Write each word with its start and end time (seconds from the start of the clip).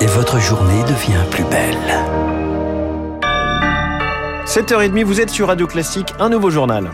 Et 0.00 0.06
votre 0.06 0.38
journée 0.38 0.82
devient 0.82 1.24
plus 1.30 1.44
belle. 1.44 1.76
7h30, 4.44 5.04
vous 5.04 5.20
êtes 5.20 5.30
sur 5.30 5.46
Radio 5.46 5.66
Classique, 5.66 6.12
un 6.18 6.28
nouveau 6.28 6.50
journal. 6.50 6.90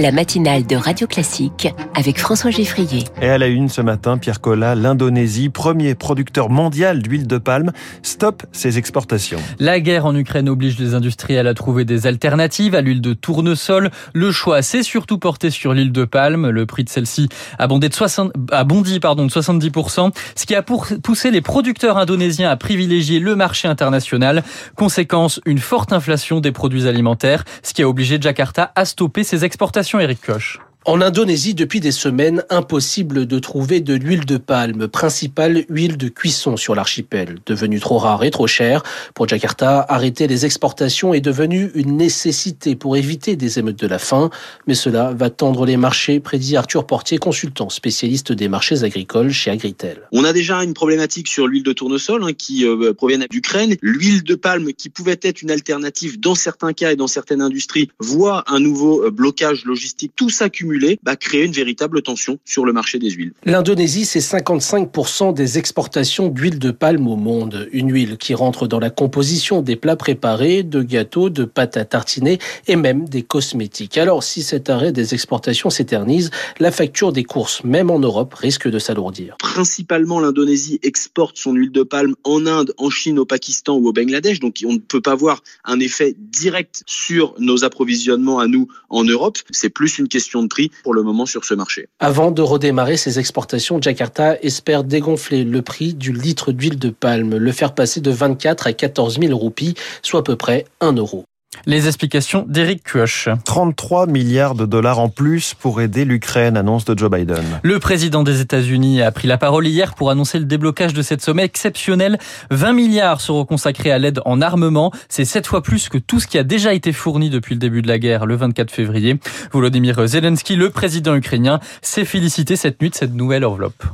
La 0.00 0.12
matinale 0.12 0.64
de 0.64 0.76
Radio 0.76 1.08
Classique 1.08 1.74
avec 1.92 2.20
François 2.20 2.52
Geffrier. 2.52 3.02
Et 3.20 3.28
à 3.28 3.36
la 3.36 3.48
une 3.48 3.68
ce 3.68 3.80
matin, 3.80 4.16
Pierre 4.16 4.40
Collat, 4.40 4.76
l'Indonésie, 4.76 5.48
premier 5.48 5.96
producteur 5.96 6.50
mondial 6.50 7.02
d'huile 7.02 7.26
de 7.26 7.36
palme, 7.36 7.72
stoppe 8.04 8.44
ses 8.52 8.78
exportations. 8.78 9.40
La 9.58 9.80
guerre 9.80 10.06
en 10.06 10.14
Ukraine 10.14 10.48
oblige 10.48 10.78
les 10.78 10.94
industriels 10.94 11.48
à 11.48 11.54
trouver 11.54 11.84
des 11.84 12.06
alternatives 12.06 12.76
à 12.76 12.80
l'huile 12.80 13.00
de 13.00 13.12
tournesol. 13.12 13.90
Le 14.14 14.30
choix 14.30 14.62
s'est 14.62 14.84
surtout 14.84 15.18
porté 15.18 15.50
sur 15.50 15.74
l'huile 15.74 15.90
de 15.90 16.04
palme. 16.04 16.48
Le 16.48 16.64
prix 16.64 16.84
de 16.84 16.90
celle-ci 16.90 17.28
a, 17.58 17.66
bondi 17.66 17.88
de 17.88 17.94
60, 17.94 18.30
a 18.52 18.62
bondi 18.62 19.00
pardon, 19.00 19.26
de 19.26 19.32
70%, 19.32 20.12
ce 20.36 20.46
qui 20.46 20.54
a 20.54 20.62
poussé 20.62 21.32
les 21.32 21.40
producteurs 21.40 21.98
indonésiens 21.98 22.50
à 22.50 22.56
privilégier 22.56 23.18
le 23.18 23.34
marché 23.34 23.66
international. 23.66 24.44
Conséquence, 24.76 25.40
une 25.44 25.58
forte 25.58 25.92
inflation 25.92 26.38
des 26.38 26.52
produits 26.52 26.86
alimentaires, 26.86 27.42
ce 27.64 27.74
qui 27.74 27.82
a 27.82 27.88
obligé 27.88 28.18
Jakarta 28.20 28.70
à 28.76 28.84
stopper 28.84 29.24
ses 29.24 29.44
exportations 29.44 29.87
Eric 29.96 30.20
Koch. 30.20 30.67
En 30.88 31.02
Indonésie, 31.02 31.52
depuis 31.52 31.80
des 31.80 31.92
semaines, 31.92 32.44
impossible 32.48 33.26
de 33.26 33.38
trouver 33.38 33.80
de 33.80 33.92
l'huile 33.92 34.24
de 34.24 34.38
palme, 34.38 34.88
principale 34.88 35.66
huile 35.68 35.98
de 35.98 36.08
cuisson 36.08 36.56
sur 36.56 36.74
l'archipel. 36.74 37.40
Devenue 37.44 37.78
trop 37.78 37.98
rare 37.98 38.24
et 38.24 38.30
trop 38.30 38.46
chère, 38.46 38.82
pour 39.12 39.28
Jakarta, 39.28 39.84
arrêter 39.86 40.26
les 40.26 40.46
exportations 40.46 41.12
est 41.12 41.20
devenu 41.20 41.70
une 41.74 41.98
nécessité 41.98 42.74
pour 42.74 42.96
éviter 42.96 43.36
des 43.36 43.58
émeutes 43.58 43.78
de 43.78 43.86
la 43.86 43.98
faim. 43.98 44.30
Mais 44.66 44.72
cela 44.72 45.12
va 45.12 45.28
tendre 45.28 45.66
les 45.66 45.76
marchés, 45.76 46.20
prédit 46.20 46.56
Arthur 46.56 46.86
Portier, 46.86 47.18
consultant 47.18 47.68
spécialiste 47.68 48.32
des 48.32 48.48
marchés 48.48 48.82
agricoles 48.82 49.30
chez 49.30 49.50
Agritel. 49.50 50.08
On 50.12 50.24
a 50.24 50.32
déjà 50.32 50.64
une 50.64 50.72
problématique 50.72 51.28
sur 51.28 51.46
l'huile 51.48 51.64
de 51.64 51.74
tournesol 51.74 52.24
hein, 52.24 52.32
qui 52.32 52.64
euh, 52.64 52.94
provient 52.94 53.26
d'Ukraine. 53.28 53.76
L'huile 53.82 54.22
de 54.22 54.36
palme, 54.36 54.72
qui 54.72 54.88
pouvait 54.88 55.20
être 55.20 55.42
une 55.42 55.50
alternative 55.50 56.18
dans 56.18 56.34
certains 56.34 56.72
cas 56.72 56.92
et 56.92 56.96
dans 56.96 57.08
certaines 57.08 57.42
industries, 57.42 57.90
voit 57.98 58.42
un 58.46 58.58
nouveau 58.58 59.04
euh, 59.04 59.10
blocage 59.10 59.66
logistique. 59.66 60.12
Tout 60.16 60.30
s'accumule 60.30 60.77
bah, 61.02 61.16
créer 61.16 61.44
une 61.44 61.52
véritable 61.52 62.02
tension 62.02 62.38
sur 62.44 62.64
le 62.64 62.72
marché 62.72 62.98
des 62.98 63.10
huiles. 63.10 63.32
L'Indonésie, 63.44 64.04
c'est 64.04 64.20
55% 64.20 65.34
des 65.34 65.58
exportations 65.58 66.28
d'huile 66.28 66.58
de 66.58 66.70
palme 66.70 67.06
au 67.06 67.16
monde. 67.16 67.68
Une 67.72 67.92
huile 67.92 68.16
qui 68.16 68.34
rentre 68.34 68.66
dans 68.66 68.78
la 68.78 68.90
composition 68.90 69.62
des 69.62 69.76
plats 69.76 69.96
préparés, 69.96 70.62
de 70.62 70.82
gâteaux, 70.82 71.30
de 71.30 71.44
pâtes 71.44 71.76
à 71.76 71.84
tartiner 71.84 72.38
et 72.66 72.76
même 72.76 73.08
des 73.08 73.22
cosmétiques. 73.22 73.98
Alors, 73.98 74.22
si 74.22 74.42
cet 74.42 74.70
arrêt 74.70 74.92
des 74.92 75.14
exportations 75.14 75.70
s'éternise, 75.70 76.30
la 76.58 76.70
facture 76.70 77.12
des 77.12 77.24
courses, 77.24 77.64
même 77.64 77.90
en 77.90 77.98
Europe, 77.98 78.34
risque 78.34 78.68
de 78.68 78.78
s'alourdir. 78.78 79.36
Principalement, 79.38 80.20
l'Indonésie 80.20 80.78
exporte 80.82 81.38
son 81.38 81.52
huile 81.52 81.72
de 81.72 81.82
palme 81.82 82.14
en 82.24 82.46
Inde, 82.46 82.74
en 82.78 82.90
Chine, 82.90 83.18
au 83.18 83.24
Pakistan 83.24 83.76
ou 83.76 83.88
au 83.88 83.92
Bangladesh. 83.92 84.40
Donc, 84.40 84.56
on 84.64 84.72
ne 84.72 84.78
peut 84.78 85.00
pas 85.00 85.14
voir 85.14 85.42
un 85.64 85.80
effet 85.80 86.14
direct 86.18 86.82
sur 86.86 87.34
nos 87.38 87.64
approvisionnements 87.64 88.38
à 88.38 88.46
nous 88.46 88.68
en 88.88 89.04
Europe. 89.04 89.38
C'est 89.50 89.70
plus 89.70 89.98
une 89.98 90.08
question 90.08 90.42
de 90.42 90.48
prix 90.48 90.67
pour 90.82 90.94
le 90.94 91.02
moment 91.02 91.26
sur 91.26 91.44
ce 91.44 91.54
marché. 91.54 91.88
Avant 92.00 92.30
de 92.30 92.42
redémarrer 92.42 92.96
ses 92.96 93.18
exportations, 93.18 93.80
Jakarta 93.80 94.38
espère 94.40 94.84
dégonfler 94.84 95.44
le 95.44 95.62
prix 95.62 95.94
du 95.94 96.12
litre 96.12 96.52
d'huile 96.52 96.78
de 96.78 96.90
palme, 96.90 97.36
le 97.36 97.52
faire 97.52 97.74
passer 97.74 98.00
de 98.00 98.10
24 98.10 98.66
à 98.66 98.72
14 98.72 99.20
000 99.20 99.36
roupies, 99.36 99.74
soit 100.02 100.20
à 100.20 100.22
peu 100.22 100.36
près 100.36 100.64
1 100.80 100.92
euro. 100.92 101.24
Les 101.64 101.86
explications 101.86 102.44
d'Eric 102.46 102.82
Kioch. 102.82 103.28
33 103.44 104.06
milliards 104.06 104.54
de 104.54 104.66
dollars 104.66 104.98
en 104.98 105.08
plus 105.08 105.54
pour 105.54 105.80
aider 105.80 106.04
l'Ukraine, 106.04 106.56
annonce 106.56 106.84
de 106.84 106.96
Joe 106.96 107.10
Biden. 107.10 107.44
Le 107.62 107.78
président 107.78 108.22
des 108.22 108.40
États-Unis 108.40 109.02
a 109.02 109.10
pris 109.12 109.28
la 109.28 109.38
parole 109.38 109.66
hier 109.66 109.94
pour 109.94 110.10
annoncer 110.10 110.38
le 110.38 110.44
déblocage 110.44 110.94
de 110.94 111.02
cette 111.02 111.22
sommet 111.22 111.44
exceptionnelle. 111.44 112.18
20 112.50 112.72
milliards 112.74 113.20
seront 113.20 113.44
consacrés 113.44 113.90
à 113.90 113.98
l'aide 113.98 114.20
en 114.24 114.40
armement. 114.40 114.92
C'est 115.08 115.24
sept 115.24 115.46
fois 115.46 115.62
plus 115.62 115.88
que 115.88 115.98
tout 115.98 116.20
ce 116.20 116.26
qui 116.26 116.38
a 116.38 116.42
déjà 116.42 116.74
été 116.74 116.92
fourni 116.92 117.30
depuis 117.30 117.54
le 117.54 117.60
début 117.60 117.82
de 117.82 117.88
la 117.88 117.98
guerre, 117.98 118.26
le 118.26 118.36
24 118.36 118.70
février. 118.70 119.18
Volodymyr 119.52 120.06
Zelensky, 120.06 120.54
le 120.54 120.70
président 120.70 121.14
ukrainien, 121.14 121.60
s'est 121.82 122.04
félicité 122.04 122.56
cette 122.56 122.80
nuit 122.80 122.90
de 122.90 122.94
cette 122.94 123.14
nouvelle 123.14 123.44
enveloppe. 123.44 123.84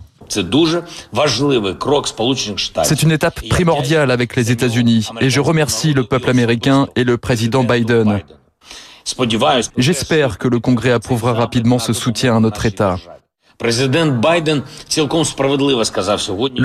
C'est 2.82 3.02
une 3.02 3.12
étape 3.12 3.48
primordiale 3.48 4.10
avec 4.10 4.36
les 4.36 4.50
États-Unis 4.50 5.08
et 5.20 5.30
je 5.30 5.40
remercie 5.40 5.92
le 5.92 6.04
peuple 6.04 6.30
américain 6.30 6.88
et 6.96 7.04
le 7.04 7.18
président 7.18 7.64
Biden. 7.64 8.20
J'espère 9.76 10.38
que 10.38 10.48
le 10.48 10.60
Congrès 10.60 10.92
approuvera 10.92 11.34
rapidement 11.34 11.78
ce 11.78 11.92
soutien 11.92 12.36
à 12.36 12.40
notre 12.40 12.64
État. 12.64 12.96
Le 13.62 13.70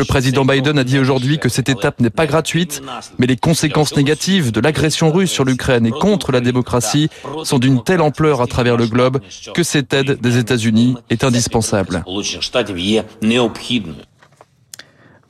président 0.03 0.45
Biden 0.45 0.79
a 0.79 0.83
dit 0.83 0.99
aujourd'hui 0.99 1.39
que 1.39 1.49
cette 1.49 1.69
étape 1.69 1.99
n'est 1.99 2.09
pas 2.09 2.25
gratuite, 2.25 2.81
mais 3.17 3.27
les 3.27 3.37
conséquences 3.37 3.95
négatives 3.95 4.51
de 4.51 4.59
l'agression 4.59 5.11
russe 5.11 5.31
sur 5.31 5.45
l'Ukraine 5.45 5.85
et 5.85 5.91
contre 5.91 6.31
la 6.31 6.41
démocratie 6.41 7.09
sont 7.43 7.59
d'une 7.59 7.83
telle 7.83 8.01
ampleur 8.01 8.41
à 8.41 8.47
travers 8.47 8.75
le 8.75 8.87
globe 8.87 9.19
que 9.53 9.63
cette 9.63 9.93
aide 9.93 10.19
des 10.19 10.37
États-Unis 10.37 10.95
est 11.09 11.23
indispensable. 11.23 12.03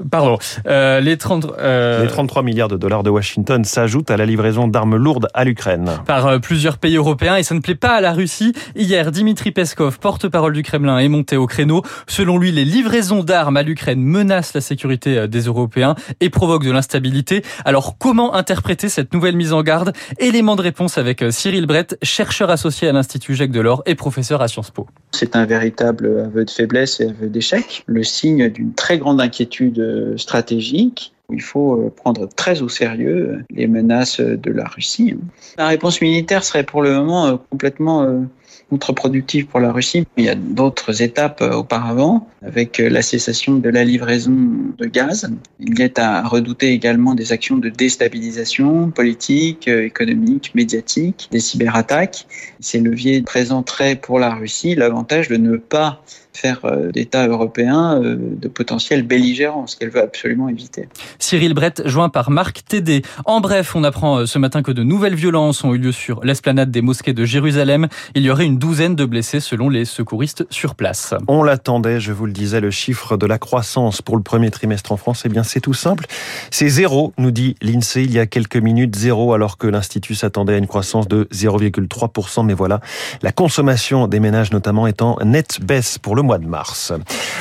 Pardon. 0.10 0.38
Euh, 0.66 1.02
les, 1.02 1.18
30, 1.18 1.48
euh... 1.60 2.04
les 2.04 2.08
33 2.08 2.42
milliards 2.42 2.70
de 2.70 2.78
dollars 2.78 3.04
de 3.04 3.10
Washington 3.10 3.66
s'ajoutent 3.66 4.12
à 4.12 4.18
la 4.18 4.26
livraison 4.26 4.68
d'armes 4.68 4.96
lourdes 4.96 5.28
à 5.34 5.44
l'Ukraine. 5.44 5.90
Par 6.06 6.28
euh, 6.28 6.40
plusieurs 6.40 6.78
pays 6.78 6.96
européens 6.96 7.36
et 7.36 7.44
ça 7.44 7.54
ne 7.54 7.60
plaît 7.60 7.76
pas 7.76 7.96
à 7.96 8.02
la 8.02 8.14
Russie. 8.14 8.54
Hier, 8.76 9.12
Dimitri 9.12 9.52
Peskov, 9.52 10.00
porte-parole 10.00 10.54
du 10.54 10.64
Kremlin, 10.64 11.00
est 11.00 11.10
monté 11.10 11.36
au 11.36 11.48
créneau. 11.48 11.84
Selon 12.08 12.38
lui, 12.38 12.52
les 12.52 12.66
livraisons 12.66 13.24
d'armes 13.24 13.58
à 13.58 13.64
l'Ukraine 13.64 14.02
menacent 14.02 14.54
la 14.54 14.62
sécurité 14.62 15.18
euh, 15.18 15.28
des 15.28 15.42
Européens 15.42 15.96
et 16.22 16.30
provoquent 16.30 16.66
de 16.66 16.72
l'instabilité. 16.72 17.44
Alors, 17.66 17.98
comment 17.98 18.36
interpréter 18.36 18.88
cette 18.88 19.14
nouvelle 19.14 19.36
mise 19.36 19.52
en 19.52 19.64
garde? 19.64 19.94
Élément 20.20 20.56
de 20.56 20.62
réponse 20.62 20.98
avec 20.98 21.22
euh, 21.22 21.32
Cyril 21.32 21.66
Brett, 21.66 21.98
chercheur 22.04 22.50
associé 22.50 22.88
à 22.88 22.94
l'Institut 22.94 23.36
Jacques 23.36 23.52
Delors 23.52 23.84
et 23.86 23.96
professeur 23.96 24.42
à 24.42 24.48
Sciences 24.48 24.72
Po. 24.72 24.88
C'est 25.12 25.36
un 25.36 25.46
véritable 25.46 26.20
aveu 26.20 26.46
de 26.46 26.50
faiblesse 26.50 27.00
et 27.00 27.10
aveu 27.10 27.28
d'échec, 27.28 27.84
le 27.88 28.04
signe 28.04 28.50
d'une 28.50 28.74
très 28.74 28.98
grande 28.98 29.20
inquiétude 29.20 30.16
stratégique. 30.18 31.14
Il 31.32 31.42
faut 31.42 31.76
euh, 31.76 31.94
prendre 31.96 32.28
très 32.28 32.62
au 32.62 32.70
sérieux 32.70 33.44
les 33.52 33.68
menaces 33.68 34.20
de 34.20 34.52
la 34.52 34.66
Russie. 34.66 35.16
La 35.58 35.68
réponse 35.68 36.02
militaire 36.02 36.44
serait 36.44 36.64
pour 36.64 36.82
le 36.82 36.94
moment 36.94 37.28
euh, 37.28 37.36
complètement 37.52 38.28
euh, 38.70 38.76
contre-productive 38.80 39.48
pour 39.48 39.60
la 39.60 39.72
Russie. 39.72 40.06
Il 40.18 40.26
y 40.26 40.30
a 40.30 40.36
d'autres 40.36 41.02
étapes 41.02 41.42
auparavant, 41.42 42.28
avec 42.46 42.78
la 42.78 43.02
cessation 43.02 43.56
de 43.56 43.70
la 43.70 43.84
livraison 43.84 44.36
de 44.78 44.86
gaz. 44.86 45.30
Il 45.60 45.82
est 45.82 46.00
à 46.00 46.22
redouter 46.28 46.72
également 46.72 47.16
des 47.16 47.32
actions 47.32 47.58
de 47.58 47.70
déstabilisation 47.70 48.92
politique, 48.92 49.68
économique, 49.68 50.54
médiatique, 50.56 51.30
des 51.32 51.40
cyberattaques. 51.40 52.28
Ces 52.60 52.80
leviers 52.80 53.22
présenteraient 53.22 53.96
pour 53.96 54.20
la 54.20 54.34
Russie 54.34 54.76
l'avantage 54.76 55.30
de 55.30 55.38
ne 55.38 55.58
pas 55.58 56.02
faire 56.40 56.66
euh, 56.66 56.92
d'États 56.92 57.28
européens 57.28 58.02
euh, 58.02 58.16
de 58.18 58.48
potentiels 58.48 59.04
belligérants, 59.04 59.68
ce 59.68 59.76
qu'elle 59.76 59.90
veut 59.90 60.02
absolument 60.02 60.48
éviter. 60.48 60.88
Cyril 61.18 61.54
Brett, 61.54 61.82
joint 61.86 62.10
par 62.10 62.30
Marc 62.30 62.64
Tédé. 62.66 63.02
En 63.26 63.42
bref, 63.42 63.76
on 63.76 63.84
apprend 63.84 64.20
euh, 64.20 64.26
ce 64.26 64.40
matin 64.40 64.62
que 64.62 64.72
de 64.72 64.84
nouvelles 64.84 65.16
violences 65.16 65.64
ont 65.64 65.74
eu 65.74 65.78
lieu 65.78 65.92
sur 65.92 66.24
l'esplanade 66.24 66.72
des 66.72 66.82
mosquées 66.82 67.14
de 67.14 67.26
Jérusalem. 67.26 67.88
Il 68.16 68.24
y 68.24 68.30
aurait 68.30 68.46
une 68.46 68.59
douzaine 68.60 68.96
de 68.96 69.06
blessés 69.06 69.40
selon 69.40 69.70
les 69.70 69.86
secouristes 69.86 70.46
sur 70.52 70.76
place. 70.76 71.16
On 71.28 71.42
l'attendait, 71.42 72.00
je 72.00 72.12
vous 72.12 72.26
le 72.26 72.32
disais, 72.32 72.60
le 72.60 72.70
chiffre 72.70 73.18
de 73.18 73.26
la 73.26 73.40
croissance 73.40 74.02
pour 74.02 74.18
le 74.18 74.22
premier 74.22 74.52
trimestre 74.52 74.92
en 74.92 74.98
France, 74.98 75.24
eh 75.26 75.30
bien 75.30 75.44
c'est 75.44 75.62
tout 75.62 75.74
simple. 75.74 76.06
C'est 76.52 76.70
zéro, 76.70 77.14
nous 77.18 77.32
dit 77.32 77.56
l'INSEE 77.62 78.04
il 78.04 78.12
y 78.12 78.20
a 78.20 78.28
quelques 78.28 78.58
minutes, 78.58 78.96
zéro, 78.96 79.34
alors 79.34 79.58
que 79.58 79.66
l'Institut 79.66 80.14
s'attendait 80.14 80.54
à 80.54 80.58
une 80.58 80.68
croissance 80.68 81.08
de 81.08 81.28
0,3%. 81.34 82.46
Mais 82.46 82.54
voilà, 82.54 82.82
la 83.22 83.32
consommation 83.32 84.08
des 84.08 84.20
ménages 84.20 84.52
notamment 84.52 84.88
est 84.88 85.02
en 85.02 85.18
nette 85.24 85.62
baisse 85.62 85.98
pour 85.98 86.16
le 86.16 86.22
mois 86.22 86.38
de 86.38 86.46
mars. 86.46 86.92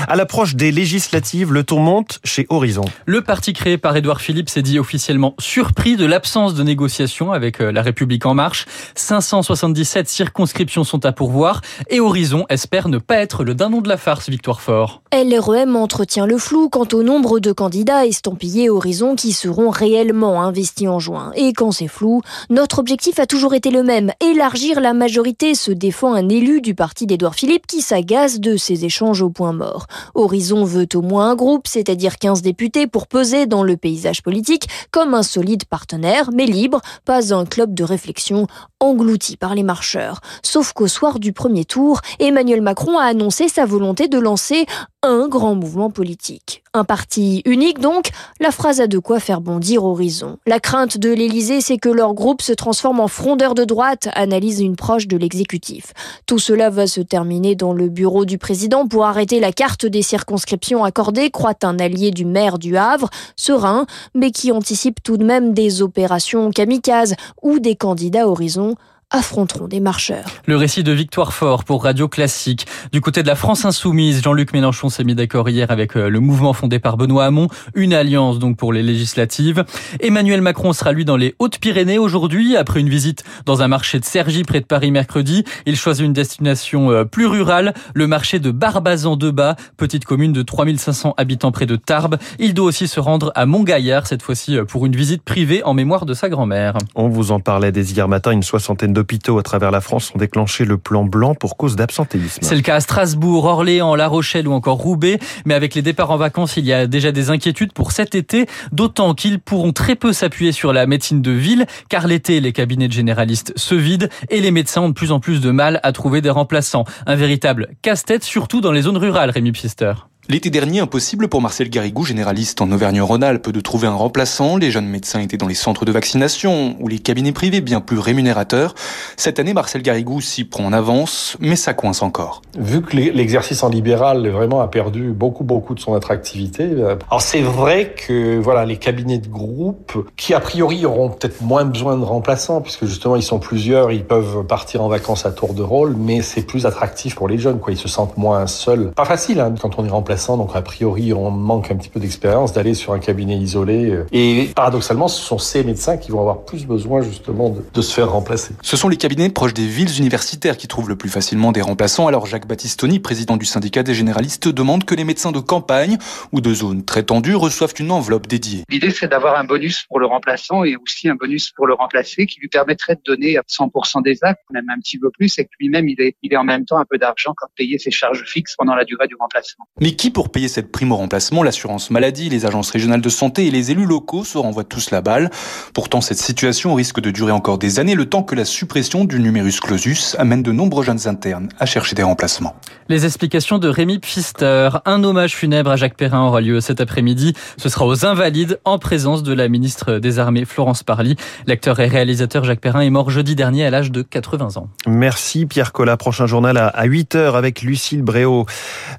À 0.06 0.14
l'approche 0.14 0.54
des 0.54 0.70
législatives, 0.70 1.52
le 1.52 1.64
tour 1.64 1.80
monte 1.80 2.20
chez 2.22 2.46
Horizon. 2.48 2.84
Le 3.06 3.22
parti 3.22 3.52
créé 3.52 3.76
par 3.76 3.96
Édouard 3.96 4.20
Philippe 4.20 4.48
s'est 4.48 4.62
dit 4.62 4.78
officiellement 4.78 5.34
surpris 5.40 5.96
de 5.96 6.06
l'absence 6.06 6.54
de 6.54 6.62
négociations 6.62 7.32
avec 7.32 7.60
euh, 7.60 7.72
La 7.72 7.82
République 7.82 8.24
En 8.24 8.34
Marche. 8.34 8.66
577 8.94 10.08
circonscriptions 10.08 10.84
sont 10.84 11.04
à 11.04 11.07
pourvoir 11.12 11.60
et 11.88 12.00
Horizon 12.00 12.44
espère 12.48 12.88
ne 12.88 12.98
pas 12.98 13.16
être 13.16 13.44
le 13.44 13.54
dindon 13.54 13.80
de 13.80 13.88
la 13.88 13.96
farce, 13.96 14.28
Victoire 14.28 14.60
Fort. 14.60 15.02
LREM 15.12 15.76
entretient 15.76 16.26
le 16.26 16.38
flou 16.38 16.68
quant 16.68 16.86
au 16.92 17.02
nombre 17.02 17.40
de 17.40 17.52
candidats 17.52 18.06
estampillés 18.06 18.70
Horizon 18.70 19.16
qui 19.16 19.32
seront 19.32 19.70
réellement 19.70 20.42
investis 20.42 20.88
en 20.88 20.98
juin. 20.98 21.32
Et 21.34 21.52
quand 21.52 21.72
c'est 21.72 21.88
flou, 21.88 22.22
notre 22.50 22.78
objectif 22.78 23.18
a 23.18 23.26
toujours 23.26 23.54
été 23.54 23.70
le 23.70 23.82
même, 23.82 24.12
élargir 24.20 24.80
la 24.80 24.92
majorité, 24.92 25.54
se 25.54 25.70
défend 25.70 26.14
un 26.14 26.28
élu 26.28 26.60
du 26.60 26.74
parti 26.74 27.06
d'Édouard 27.06 27.34
Philippe 27.34 27.66
qui 27.66 27.80
s'agace 27.80 28.40
de 28.40 28.56
ces 28.56 28.84
échanges 28.84 29.22
au 29.22 29.30
point 29.30 29.52
mort. 29.52 29.86
Horizon 30.14 30.64
veut 30.64 30.88
au 30.94 31.02
moins 31.02 31.30
un 31.30 31.34
groupe, 31.34 31.66
c'est-à-dire 31.66 32.18
15 32.18 32.42
députés, 32.42 32.86
pour 32.86 33.06
peser 33.06 33.46
dans 33.46 33.62
le 33.62 33.76
paysage 33.76 34.22
politique 34.22 34.68
comme 34.90 35.14
un 35.14 35.22
solide 35.22 35.64
partenaire, 35.64 36.30
mais 36.32 36.46
libre, 36.46 36.80
pas 37.04 37.34
un 37.34 37.44
club 37.44 37.74
de 37.74 37.84
réflexion 37.84 38.46
englouti 38.80 39.36
par 39.36 39.54
les 39.54 39.62
marcheurs. 39.62 40.20
Sauf 40.42 40.72
qu'au 40.72 40.86
du 41.18 41.32
premier 41.32 41.64
tour, 41.64 42.00
Emmanuel 42.18 42.60
Macron 42.60 42.98
a 42.98 43.04
annoncé 43.04 43.48
sa 43.48 43.66
volonté 43.66 44.08
de 44.08 44.18
lancer 44.18 44.66
un 45.02 45.28
grand 45.28 45.54
mouvement 45.54 45.90
politique. 45.90 46.64
Un 46.74 46.82
parti 46.82 47.42
unique 47.44 47.78
donc, 47.78 48.10
la 48.40 48.50
phrase 48.50 48.80
a 48.80 48.88
de 48.88 48.98
quoi 48.98 49.20
faire 49.20 49.40
bondir 49.40 49.84
Horizon. 49.84 50.38
La 50.44 50.58
crainte 50.58 50.98
de 50.98 51.10
l'Élysée, 51.10 51.60
c'est 51.60 51.78
que 51.78 51.88
leur 51.88 52.14
groupe 52.14 52.42
se 52.42 52.52
transforme 52.52 52.98
en 52.98 53.06
frondeur 53.06 53.54
de 53.54 53.64
droite, 53.64 54.08
analyse 54.14 54.60
une 54.60 54.74
proche 54.74 55.06
de 55.06 55.16
l'exécutif. 55.16 55.92
Tout 56.26 56.40
cela 56.40 56.68
va 56.68 56.88
se 56.88 57.00
terminer 57.00 57.54
dans 57.54 57.72
le 57.72 57.88
bureau 57.88 58.24
du 58.24 58.38
président 58.38 58.88
pour 58.88 59.06
arrêter 59.06 59.38
la 59.38 59.52
carte 59.52 59.86
des 59.86 60.02
circonscriptions 60.02 60.82
accordées, 60.82 61.30
croit 61.30 61.54
un 61.62 61.78
allié 61.78 62.10
du 62.10 62.24
maire 62.24 62.58
du 62.58 62.76
Havre, 62.76 63.08
serein, 63.36 63.86
mais 64.14 64.32
qui 64.32 64.50
anticipe 64.50 65.00
tout 65.02 65.16
de 65.16 65.24
même 65.24 65.54
des 65.54 65.80
opérations 65.80 66.50
kamikazes 66.50 67.14
ou 67.40 67.60
des 67.60 67.76
candidats 67.76 68.28
Horizon 68.28 68.74
affronteront 69.10 69.68
des 69.68 69.80
marcheurs. 69.80 70.26
Le 70.44 70.56
récit 70.56 70.82
de 70.82 70.92
victoire 70.92 71.32
fort 71.32 71.64
pour 71.64 71.84
Radio 71.84 72.08
Classique. 72.08 72.66
Du 72.92 73.00
côté 73.00 73.22
de 73.22 73.26
la 73.26 73.36
France 73.36 73.64
insoumise, 73.64 74.22
Jean-Luc 74.22 74.52
Mélenchon 74.52 74.90
s'est 74.90 75.04
mis 75.04 75.14
d'accord 75.14 75.48
hier 75.48 75.70
avec 75.70 75.96
euh, 75.96 76.10
le 76.10 76.20
mouvement 76.20 76.52
fondé 76.52 76.78
par 76.78 76.98
Benoît 76.98 77.24
Hamon, 77.24 77.48
une 77.74 77.94
alliance 77.94 78.38
donc 78.38 78.58
pour 78.58 78.70
les 78.70 78.82
législatives. 78.82 79.64
Emmanuel 80.00 80.42
Macron 80.42 80.74
sera 80.74 80.92
lui 80.92 81.06
dans 81.06 81.16
les 81.16 81.34
Hautes-Pyrénées 81.38 81.98
aujourd'hui 81.98 82.54
après 82.56 82.80
une 82.80 82.90
visite 82.90 83.24
dans 83.46 83.62
un 83.62 83.68
marché 83.68 83.98
de 83.98 84.04
Cergy 84.04 84.44
près 84.44 84.60
de 84.60 84.66
Paris 84.66 84.90
mercredi. 84.90 85.44
Il 85.64 85.76
choisit 85.76 86.04
une 86.04 86.12
destination 86.12 86.90
euh, 86.90 87.04
plus 87.04 87.26
rurale, 87.26 87.72
le 87.94 88.06
marché 88.06 88.40
de 88.40 88.50
Barbazan-de-Bas, 88.50 89.56
petite 89.78 90.04
commune 90.04 90.34
de 90.34 90.42
3500 90.42 91.14
habitants 91.16 91.52
près 91.52 91.66
de 91.66 91.76
Tarbes. 91.76 92.18
Il 92.38 92.52
doit 92.52 92.66
aussi 92.66 92.86
se 92.86 93.00
rendre 93.00 93.32
à 93.34 93.46
Montgaillard 93.46 94.06
cette 94.06 94.22
fois-ci 94.22 94.58
euh, 94.58 94.66
pour 94.66 94.84
une 94.84 94.94
visite 94.94 95.22
privée 95.22 95.62
en 95.64 95.72
mémoire 95.72 96.04
de 96.04 96.12
sa 96.12 96.28
grand-mère. 96.28 96.76
On 96.94 97.08
vous 97.08 97.32
en 97.32 97.40
parlait 97.40 97.72
dès 97.72 97.84
hier 97.84 98.06
matin, 98.06 98.32
une 98.32 98.42
soixantaine 98.42 98.97
d'hôpitaux 98.98 99.38
à 99.38 99.44
travers 99.44 99.70
la 99.70 99.80
France 99.80 100.12
ont 100.12 100.18
déclenché 100.18 100.64
le 100.64 100.76
plan 100.76 101.04
blanc 101.04 101.36
pour 101.36 101.56
cause 101.56 101.76
d'absentéisme. 101.76 102.40
C'est 102.42 102.56
le 102.56 102.62
cas 102.62 102.74
à 102.74 102.80
Strasbourg, 102.80 103.44
Orléans, 103.44 103.94
La 103.94 104.08
Rochelle 104.08 104.48
ou 104.48 104.52
encore 104.52 104.78
Roubaix. 104.78 105.20
Mais 105.46 105.54
avec 105.54 105.76
les 105.76 105.82
départs 105.82 106.10
en 106.10 106.16
vacances, 106.16 106.56
il 106.56 106.64
y 106.64 106.72
a 106.72 106.88
déjà 106.88 107.12
des 107.12 107.30
inquiétudes 107.30 107.72
pour 107.72 107.92
cet 107.92 108.16
été, 108.16 108.46
d'autant 108.72 109.14
qu'ils 109.14 109.38
pourront 109.38 109.72
très 109.72 109.94
peu 109.94 110.12
s'appuyer 110.12 110.50
sur 110.50 110.72
la 110.72 110.86
médecine 110.86 111.22
de 111.22 111.30
ville, 111.30 111.66
car 111.88 112.08
l'été, 112.08 112.40
les 112.40 112.52
cabinets 112.52 112.88
de 112.88 112.92
généralistes 112.92 113.52
se 113.56 113.76
vident 113.76 114.08
et 114.30 114.40
les 114.40 114.50
médecins 114.50 114.82
ont 114.82 114.88
de 114.88 114.94
plus 114.94 115.12
en 115.12 115.20
plus 115.20 115.40
de 115.40 115.52
mal 115.52 115.78
à 115.84 115.92
trouver 115.92 116.20
des 116.20 116.30
remplaçants. 116.30 116.84
Un 117.06 117.14
véritable 117.14 117.68
casse-tête, 117.82 118.24
surtout 118.24 118.60
dans 118.60 118.72
les 118.72 118.82
zones 118.82 118.96
rurales, 118.96 119.30
Rémi 119.30 119.52
Pfister. 119.52 119.92
L'été 120.30 120.50
dernier, 120.50 120.80
impossible 120.80 121.28
pour 121.28 121.40
Marcel 121.40 121.70
Garrigou, 121.70 122.04
généraliste 122.04 122.60
en 122.60 122.70
Auvergne-Rhône-Alpes, 122.70 123.48
de 123.48 123.60
trouver 123.60 123.86
un 123.86 123.94
remplaçant. 123.94 124.58
Les 124.58 124.70
jeunes 124.70 124.86
médecins 124.86 125.20
étaient 125.20 125.38
dans 125.38 125.46
les 125.46 125.54
centres 125.54 125.86
de 125.86 125.90
vaccination 125.90 126.76
ou 126.80 126.88
les 126.88 126.98
cabinets 126.98 127.32
privés 127.32 127.62
bien 127.62 127.80
plus 127.80 127.98
rémunérateurs. 127.98 128.74
Cette 129.16 129.38
année, 129.38 129.54
Marcel 129.54 129.80
Garrigou 129.80 130.20
s'y 130.20 130.44
prend 130.44 130.66
en 130.66 130.74
avance, 130.74 131.38
mais 131.40 131.56
ça 131.56 131.72
coince 131.72 132.02
encore. 132.02 132.42
Vu 132.58 132.82
que 132.82 132.94
l'exercice 132.94 133.62
en 133.62 133.70
libéral 133.70 134.28
vraiment 134.28 134.60
a 134.60 134.68
perdu 134.68 135.12
beaucoup 135.12 135.44
beaucoup 135.44 135.74
de 135.74 135.80
son 135.80 135.94
attractivité. 135.94 136.64
Euh, 136.64 136.96
alors 137.10 137.22
c'est 137.22 137.40
vrai 137.40 137.94
que 137.96 138.38
voilà 138.38 138.66
les 138.66 138.76
cabinets 138.76 139.16
de 139.16 139.28
groupe 139.28 140.06
qui 140.18 140.34
a 140.34 140.40
priori 140.40 140.84
auront 140.84 141.08
peut-être 141.08 141.40
moins 141.40 141.64
besoin 141.64 141.96
de 141.96 142.04
remplaçants 142.04 142.60
puisque 142.60 142.84
justement 142.84 143.16
ils 143.16 143.22
sont 143.22 143.38
plusieurs, 143.38 143.92
ils 143.92 144.04
peuvent 144.04 144.44
partir 144.44 144.82
en 144.82 144.88
vacances 144.88 145.24
à 145.24 145.30
tour 145.30 145.54
de 145.54 145.62
rôle, 145.62 145.96
mais 145.96 146.20
c'est 146.20 146.42
plus 146.42 146.66
attractif 146.66 147.14
pour 147.14 147.28
les 147.28 147.38
jeunes 147.38 147.60
quoi. 147.60 147.72
Ils 147.72 147.78
se 147.78 147.88
sentent 147.88 148.18
moins 148.18 148.46
seuls. 148.46 148.92
Pas 148.94 149.06
facile 149.06 149.40
hein, 149.40 149.54
quand 149.58 149.78
on 149.78 149.86
est 149.86 149.90
remplaçant 149.90 150.17
donc 150.26 150.50
a 150.54 150.62
priori 150.62 151.12
on 151.12 151.30
manque 151.30 151.70
un 151.70 151.76
petit 151.76 151.88
peu 151.88 152.00
d'expérience 152.00 152.52
d'aller 152.52 152.74
sur 152.74 152.92
un 152.92 152.98
cabinet 152.98 153.36
isolé. 153.36 154.00
Et 154.12 154.50
paradoxalement, 154.54 155.08
ce 155.08 155.20
sont 155.20 155.38
ces 155.38 155.64
médecins 155.64 155.96
qui 155.96 156.10
vont 156.10 156.20
avoir 156.20 156.44
plus 156.44 156.66
besoin 156.66 157.02
justement 157.02 157.54
de, 157.72 157.82
se 157.82 157.94
faire 157.94 158.10
remplacer. 158.10 158.54
Ce 158.62 158.76
sont 158.76 158.88
les 158.88 158.96
cabinets 158.96 159.28
proches 159.30 159.54
des 159.54 159.66
villes 159.66 159.96
universitaires 159.98 160.56
qui 160.56 160.66
trouvent 160.66 160.88
le 160.88 160.96
plus 160.96 161.08
facilement 161.08 161.52
des 161.52 161.62
remplaçants. 161.62 162.08
Alors 162.08 162.26
Jacques 162.26 162.46
Battistoni, 162.46 162.98
président 162.98 163.36
du 163.36 163.46
syndicat 163.46 163.82
des 163.82 163.94
généralistes, 163.94 164.48
demande 164.48 164.84
que 164.84 164.94
les 164.94 165.04
médecins 165.04 165.32
de 165.32 165.38
campagne 165.38 165.96
ou 166.32 166.40
de 166.40 166.52
zones 166.52 166.84
très 166.84 167.04
tendues 167.04 167.36
reçoivent 167.36 167.74
une 167.78 167.92
enveloppe 167.92 168.26
dédiée. 168.26 168.64
L'idée 168.68 168.90
c'est 168.90 169.08
d'avoir 169.08 169.38
un 169.38 169.44
bonus 169.44 169.84
pour 169.88 170.00
le 170.00 170.06
remplaçant 170.06 170.64
et 170.64 170.76
aussi 170.76 171.08
un 171.08 171.14
bonus 171.14 171.50
pour 171.50 171.66
le 171.66 171.74
remplacer 171.74 172.26
qui 172.26 172.40
lui 172.40 172.48
permettrait 172.48 172.96
de 172.96 173.02
donner 173.04 173.38
100% 173.48 174.02
des 174.02 174.18
actes, 174.22 174.42
même 174.50 174.68
un 174.68 174.78
petit 174.80 174.98
peu 174.98 175.10
plus, 175.10 175.38
et 175.38 175.44
que 175.44 175.50
lui-même 175.60 175.88
il 175.88 176.00
est, 176.00 176.16
il 176.22 176.32
est 176.32 176.36
en 176.36 176.44
même 176.44 176.64
temps 176.64 176.78
un 176.78 176.84
peu 176.84 176.98
d'argent 176.98 177.32
quand 177.36 177.46
payer 177.56 177.78
ses 177.78 177.90
charges 177.90 178.24
fixes 178.24 178.54
pendant 178.56 178.74
la 178.74 178.84
durée 178.84 179.06
du 179.06 179.14
remplacement. 179.16 179.66
Mais 179.80 179.92
qui 179.92 180.07
pour 180.10 180.30
payer 180.30 180.48
cette 180.48 180.72
prime 180.72 180.92
au 180.92 180.96
remplacement 180.96 181.42
L'assurance 181.42 181.90
maladie, 181.90 182.28
les 182.28 182.46
agences 182.46 182.70
régionales 182.70 183.00
de 183.00 183.08
santé 183.08 183.46
et 183.46 183.50
les 183.50 183.70
élus 183.70 183.86
locaux 183.86 184.24
se 184.24 184.38
renvoient 184.38 184.64
tous 184.64 184.90
la 184.90 185.00
balle. 185.00 185.30
Pourtant, 185.74 186.00
cette 186.00 186.18
situation 186.18 186.74
risque 186.74 187.00
de 187.00 187.10
durer 187.10 187.32
encore 187.32 187.58
des 187.58 187.78
années, 187.78 187.94
le 187.94 188.06
temps 188.06 188.22
que 188.22 188.34
la 188.34 188.44
suppression 188.44 189.04
du 189.04 189.20
numerus 189.20 189.60
clausus 189.60 190.16
amène 190.18 190.42
de 190.42 190.52
nombreux 190.52 190.84
jeunes 190.84 191.06
internes 191.06 191.48
à 191.58 191.66
chercher 191.66 191.94
des 191.94 192.02
remplacements. 192.02 192.54
Les 192.88 193.04
explications 193.04 193.58
de 193.58 193.68
Rémi 193.68 193.98
Pfister. 193.98 194.70
Un 194.84 195.04
hommage 195.04 195.34
funèbre 195.34 195.70
à 195.70 195.76
Jacques 195.76 195.96
Perrin 195.96 196.22
aura 196.26 196.40
lieu 196.40 196.60
cet 196.60 196.80
après-midi. 196.80 197.34
Ce 197.56 197.68
sera 197.68 197.86
aux 197.86 198.06
Invalides 198.06 198.60
en 198.64 198.78
présence 198.78 199.22
de 199.22 199.32
la 199.32 199.48
ministre 199.48 199.98
des 199.98 200.18
Armées 200.18 200.44
Florence 200.44 200.82
Parly. 200.82 201.16
L'acteur 201.46 201.80
et 201.80 201.86
réalisateur 201.86 202.44
Jacques 202.44 202.60
Perrin 202.60 202.80
est 202.80 202.90
mort 202.90 203.10
jeudi 203.10 203.34
dernier 203.34 203.66
à 203.66 203.70
l'âge 203.70 203.90
de 203.90 204.02
80 204.02 204.56
ans. 204.56 204.68
Merci 204.86 205.46
Pierre 205.46 205.72
Collat. 205.72 205.96
Prochain 205.96 206.26
journal 206.26 206.56
à 206.56 206.86
8h 206.86 207.34
avec 207.34 207.62
Lucille 207.62 208.02
Bréau. 208.02 208.46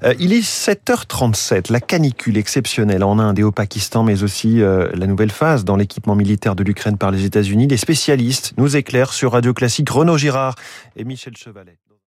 Euh, 0.04 0.14
il 0.18 0.32
est 0.32 0.42
7h37. 0.90 1.70
La 1.70 1.80
canicule 1.80 2.36
exceptionnelle 2.36 3.04
en 3.04 3.20
Inde 3.20 3.38
et 3.38 3.44
au 3.44 3.52
Pakistan, 3.52 4.02
mais 4.02 4.24
aussi 4.24 4.60
euh, 4.60 4.90
la 4.94 5.06
nouvelle 5.06 5.30
phase 5.30 5.64
dans 5.64 5.76
l'équipement 5.76 6.16
militaire 6.16 6.56
de 6.56 6.64
l'Ukraine 6.64 6.98
par 6.98 7.12
les 7.12 7.24
États-Unis. 7.24 7.68
Les 7.68 7.76
spécialistes 7.76 8.54
nous 8.56 8.76
éclairent 8.76 9.12
sur 9.12 9.32
Radio 9.32 9.54
Classique 9.54 9.88
Renaud 9.88 10.18
Girard 10.18 10.56
et 10.96 11.04
Michel 11.04 11.36
Chevalet. 11.36 11.78